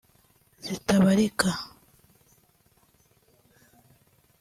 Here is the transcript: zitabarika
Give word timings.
zitabarika 0.65 1.51